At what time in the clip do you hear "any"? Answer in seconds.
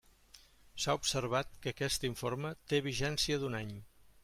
3.63-3.75